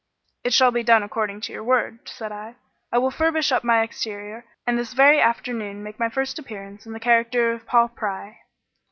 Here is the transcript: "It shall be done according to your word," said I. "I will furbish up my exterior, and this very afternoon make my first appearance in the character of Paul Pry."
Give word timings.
"It 0.43 0.51
shall 0.51 0.71
be 0.71 0.81
done 0.81 1.03
according 1.03 1.41
to 1.41 1.53
your 1.53 1.63
word," 1.63 2.09
said 2.09 2.31
I. 2.31 2.55
"I 2.91 2.97
will 2.97 3.11
furbish 3.11 3.51
up 3.51 3.63
my 3.63 3.83
exterior, 3.83 4.45
and 4.65 4.75
this 4.75 4.93
very 4.93 5.21
afternoon 5.21 5.83
make 5.83 5.99
my 5.99 6.09
first 6.09 6.39
appearance 6.39 6.87
in 6.87 6.93
the 6.93 6.99
character 6.99 7.51
of 7.51 7.67
Paul 7.67 7.89
Pry." 7.89 8.39